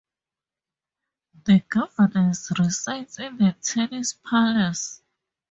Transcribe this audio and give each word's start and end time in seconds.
The 1.45 1.59
governors 1.69 2.51
reside 2.57 3.07
in 3.19 3.37
Tessin 3.61 4.03
Palace. 4.27 5.03